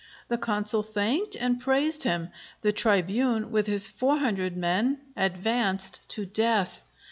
[0.29, 2.29] The consul thanked and praised him.
[2.61, 6.81] The tribune, with his four hundred men, advanced to death.